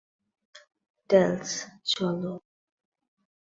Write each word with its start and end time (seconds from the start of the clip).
Tales, 1.09 1.51
চলো। 1.85 2.33